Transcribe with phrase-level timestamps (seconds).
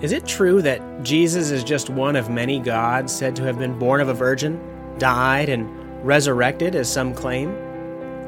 [0.00, 3.76] Is it true that Jesus is just one of many gods said to have been
[3.76, 4.60] born of a virgin,
[4.96, 5.68] died, and
[6.06, 7.52] resurrected, as some claim?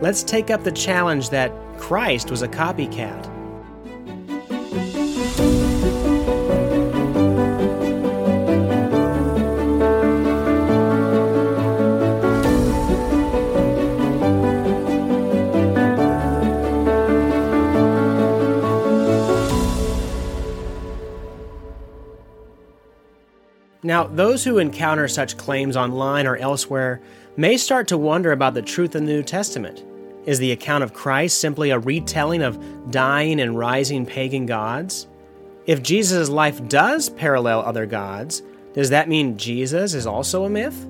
[0.01, 3.40] Let's take up the challenge that Christ was a copycat.
[23.83, 27.01] Now, those who encounter such claims online or elsewhere
[27.37, 29.85] may start to wonder about the truth of the New Testament.
[30.27, 35.07] Is the account of Christ simply a retelling of dying and rising pagan gods?
[35.67, 38.43] If Jesus' life does parallel other gods,
[38.75, 40.87] does that mean Jesus is also a myth?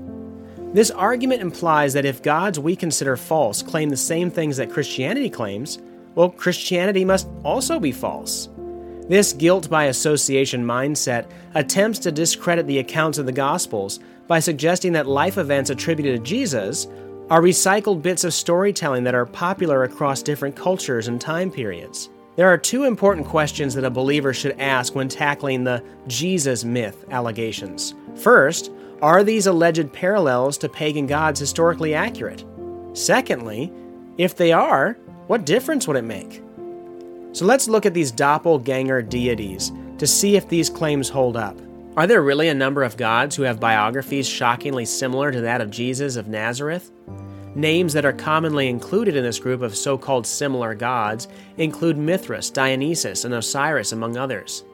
[0.73, 5.31] This argument implies that if gods we consider false claim the same things that Christianity
[5.31, 5.79] claims,
[6.17, 8.49] well, Christianity must also be false.
[9.11, 14.93] This guilt by association mindset attempts to discredit the accounts of the Gospels by suggesting
[14.93, 16.87] that life events attributed to Jesus
[17.29, 22.09] are recycled bits of storytelling that are popular across different cultures and time periods.
[22.37, 27.05] There are two important questions that a believer should ask when tackling the Jesus myth
[27.11, 27.97] allegations.
[28.15, 28.71] First,
[29.03, 32.45] are these alleged parallels to pagan gods historically accurate?
[32.93, 33.73] Secondly,
[34.19, 34.93] if they are,
[35.27, 36.45] what difference would it make?
[37.33, 41.57] So let's look at these doppelganger deities to see if these claims hold up.
[41.97, 45.71] Are there really a number of gods who have biographies shockingly similar to that of
[45.71, 46.91] Jesus of Nazareth?
[47.55, 52.51] Names that are commonly included in this group of so called similar gods include Mithras,
[52.51, 54.65] Dionysus, and Osiris, among others.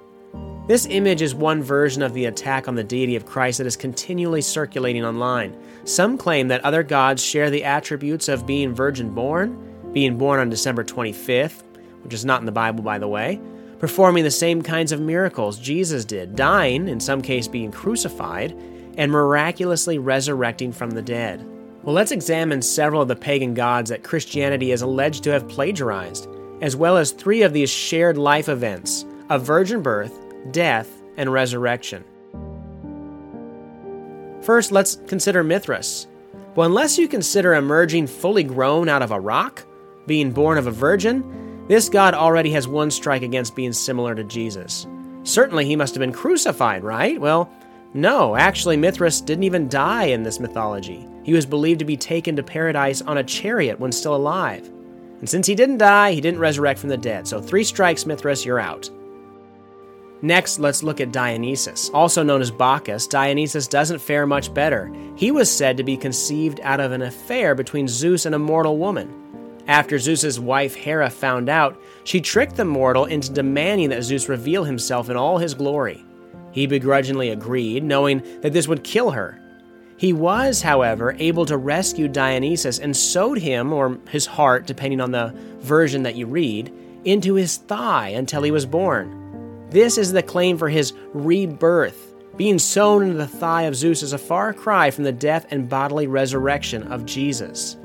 [0.66, 3.76] This image is one version of the attack on the deity of Christ that is
[3.76, 5.56] continually circulating online.
[5.84, 10.50] Some claim that other gods share the attributes of being virgin born, being born on
[10.50, 11.62] December 25th,
[12.06, 13.40] which is not in the Bible, by the way,
[13.80, 18.56] performing the same kinds of miracles Jesus did, dying, in some case being crucified,
[18.96, 21.44] and miraculously resurrecting from the dead.
[21.82, 26.28] Well, let's examine several of the pagan gods that Christianity is alleged to have plagiarized,
[26.60, 30.16] as well as three of these shared life events of virgin birth,
[30.52, 32.04] death, and resurrection.
[34.42, 36.06] First, let's consider Mithras.
[36.54, 39.64] Well, unless you consider emerging fully grown out of a rock,
[40.06, 44.24] being born of a virgin, this God already has one strike against being similar to
[44.24, 44.86] Jesus.
[45.24, 47.20] Certainly he must have been crucified, right?
[47.20, 47.50] Well,
[47.94, 51.08] no, actually, Mithras didn't even die in this mythology.
[51.24, 54.68] He was believed to be taken to paradise on a chariot when still alive.
[55.18, 57.26] And since he didn't die, he didn't resurrect from the dead.
[57.26, 58.90] So, three strikes, Mithras, you're out.
[60.22, 61.90] Next, let's look at Dionysus.
[61.90, 64.92] Also known as Bacchus, Dionysus doesn't fare much better.
[65.14, 68.78] He was said to be conceived out of an affair between Zeus and a mortal
[68.78, 69.25] woman.
[69.68, 74.64] After Zeus's wife Hera found out, she tricked the mortal into demanding that Zeus reveal
[74.64, 76.04] himself in all his glory.
[76.52, 79.40] He begrudgingly agreed, knowing that this would kill her.
[79.98, 85.10] He was, however, able to rescue Dionysus and sewed him, or his heart, depending on
[85.10, 86.72] the version that you read,
[87.04, 89.66] into his thigh until he was born.
[89.70, 92.14] This is the claim for his rebirth.
[92.36, 95.68] Being sewn into the thigh of Zeus is a far cry from the death and
[95.68, 97.76] bodily resurrection of Jesus.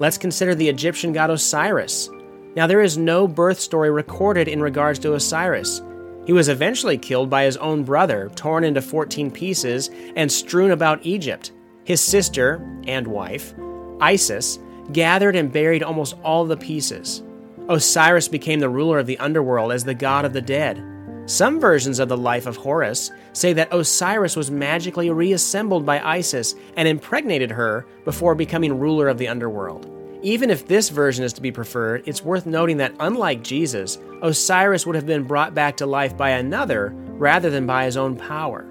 [0.00, 2.08] Let's consider the Egyptian god Osiris.
[2.56, 5.82] Now, there is no birth story recorded in regards to Osiris.
[6.24, 11.04] He was eventually killed by his own brother, torn into 14 pieces, and strewn about
[11.04, 11.52] Egypt.
[11.84, 13.54] His sister and wife,
[14.00, 14.58] Isis,
[14.92, 17.22] gathered and buried almost all the pieces.
[17.68, 20.82] Osiris became the ruler of the underworld as the god of the dead.
[21.30, 26.56] Some versions of the life of Horus say that Osiris was magically reassembled by Isis
[26.76, 29.88] and impregnated her before becoming ruler of the underworld.
[30.22, 34.84] Even if this version is to be preferred, it's worth noting that unlike Jesus, Osiris
[34.84, 38.66] would have been brought back to life by another rather than by his own power.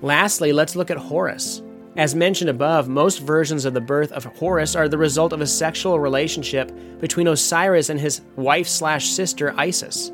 [0.00, 1.60] Lastly, let's look at Horus.
[1.98, 5.46] As mentioned above, most versions of the birth of Horus are the result of a
[5.46, 10.12] sexual relationship between Osiris and his wife slash sister Isis.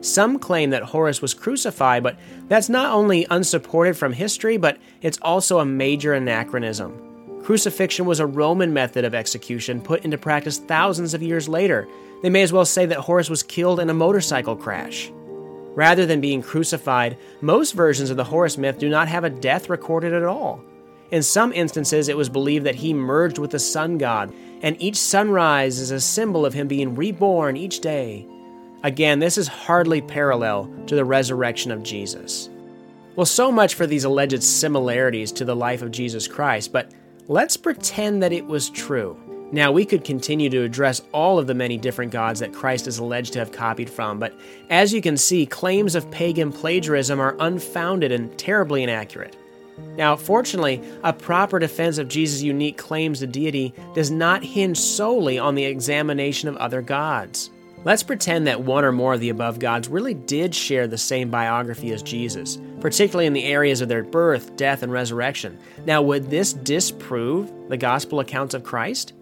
[0.00, 2.16] Some claim that Horus was crucified, but
[2.48, 7.42] that's not only unsupported from history, but it's also a major anachronism.
[7.42, 11.86] Crucifixion was a Roman method of execution put into practice thousands of years later.
[12.22, 15.10] They may as well say that Horus was killed in a motorcycle crash.
[15.74, 19.68] Rather than being crucified, most versions of the Horus myth do not have a death
[19.68, 20.62] recorded at all.
[21.10, 24.32] In some instances, it was believed that he merged with the sun god,
[24.62, 28.26] and each sunrise is a symbol of him being reborn each day.
[28.82, 32.48] Again, this is hardly parallel to the resurrection of Jesus.
[33.14, 36.90] Well, so much for these alleged similarities to the life of Jesus Christ, but
[37.28, 39.18] let's pretend that it was true.
[39.52, 42.98] Now, we could continue to address all of the many different gods that Christ is
[42.98, 44.32] alleged to have copied from, but
[44.70, 49.36] as you can see, claims of pagan plagiarism are unfounded and terribly inaccurate.
[49.96, 55.38] Now, fortunately, a proper defense of Jesus' unique claims to deity does not hinge solely
[55.38, 57.50] on the examination of other gods.
[57.82, 61.30] Let's pretend that one or more of the above gods really did share the same
[61.30, 65.58] biography as Jesus, particularly in the areas of their birth, death, and resurrection.
[65.86, 69.14] Now, would this disprove the gospel accounts of Christ?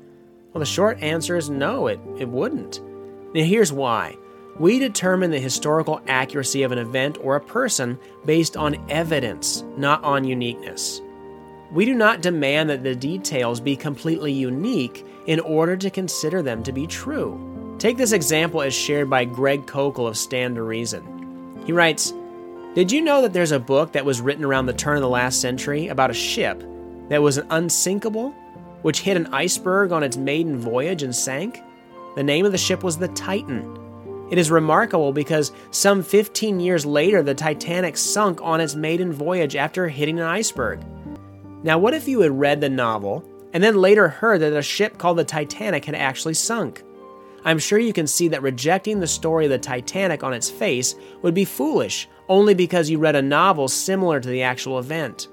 [0.52, 2.80] Well, the short answer is no, it, it wouldn't.
[3.32, 4.16] Now, here's why.
[4.58, 10.02] We determine the historical accuracy of an event or a person based on evidence, not
[10.02, 11.00] on uniqueness.
[11.70, 16.64] We do not demand that the details be completely unique in order to consider them
[16.64, 17.47] to be true.
[17.78, 21.62] Take this example as shared by Greg Koukl of Stand to Reason.
[21.64, 22.12] He writes
[22.74, 25.08] Did you know that there's a book that was written around the turn of the
[25.08, 26.60] last century about a ship
[27.08, 28.30] that was unsinkable,
[28.82, 31.62] which hit an iceberg on its maiden voyage and sank?
[32.16, 33.78] The name of the ship was the Titan.
[34.32, 39.54] It is remarkable because some 15 years later, the Titanic sunk on its maiden voyage
[39.54, 40.84] after hitting an iceberg.
[41.62, 44.98] Now, what if you had read the novel and then later heard that a ship
[44.98, 46.82] called the Titanic had actually sunk?
[47.48, 50.96] I'm sure you can see that rejecting the story of the Titanic on its face
[51.22, 55.28] would be foolish only because you read a novel similar to the actual event.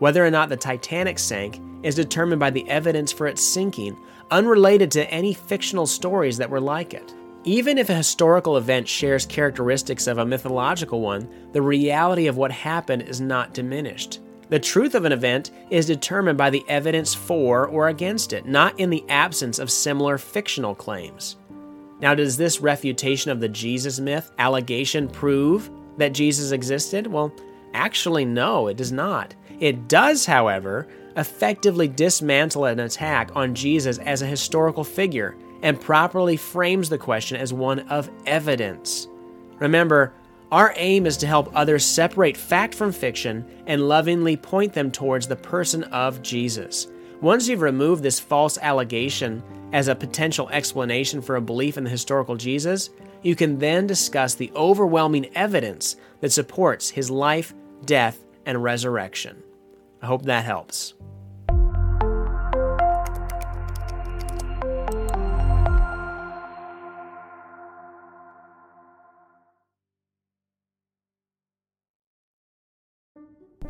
[0.00, 3.96] Whether or not the Titanic sank is determined by the evidence for its sinking,
[4.32, 7.14] unrelated to any fictional stories that were like it.
[7.44, 12.50] Even if a historical event shares characteristics of a mythological one, the reality of what
[12.50, 14.18] happened is not diminished.
[14.50, 18.78] The truth of an event is determined by the evidence for or against it, not
[18.78, 21.36] in the absence of similar fictional claims.
[22.04, 27.06] Now, does this refutation of the Jesus myth allegation prove that Jesus existed?
[27.06, 27.32] Well,
[27.72, 29.34] actually, no, it does not.
[29.58, 30.86] It does, however,
[31.16, 37.38] effectively dismantle an attack on Jesus as a historical figure and properly frames the question
[37.38, 39.08] as one of evidence.
[39.58, 40.12] Remember,
[40.52, 45.26] our aim is to help others separate fact from fiction and lovingly point them towards
[45.26, 46.86] the person of Jesus.
[47.24, 49.42] Once you've removed this false allegation
[49.72, 52.90] as a potential explanation for a belief in the historical Jesus,
[53.22, 57.54] you can then discuss the overwhelming evidence that supports his life,
[57.86, 59.42] death, and resurrection.
[60.02, 60.92] I hope that helps.